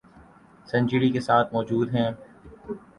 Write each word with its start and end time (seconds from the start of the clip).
century 0.69 1.09
کے 1.11 1.19
ساتھ 1.19 1.53
موجود 1.53 1.95
ہیں 1.95 2.11